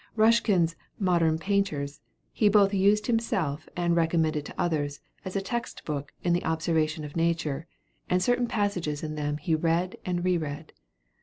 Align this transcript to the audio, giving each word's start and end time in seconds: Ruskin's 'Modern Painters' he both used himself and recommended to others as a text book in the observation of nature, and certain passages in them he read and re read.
Ruskin's 0.15 0.75
'Modern 0.97 1.37
Painters' 1.37 2.01
he 2.33 2.49
both 2.49 2.73
used 2.73 3.05
himself 3.05 3.69
and 3.77 3.95
recommended 3.95 4.47
to 4.47 4.55
others 4.59 4.99
as 5.23 5.35
a 5.35 5.43
text 5.43 5.85
book 5.85 6.11
in 6.23 6.33
the 6.33 6.43
observation 6.43 7.03
of 7.05 7.15
nature, 7.15 7.67
and 8.09 8.19
certain 8.19 8.47
passages 8.47 9.03
in 9.03 9.13
them 9.13 9.37
he 9.37 9.53
read 9.53 9.97
and 10.03 10.25
re 10.25 10.39
read. 10.39 10.73